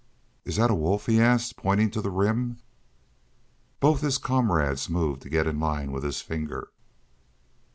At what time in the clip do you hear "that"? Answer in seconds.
0.55-0.71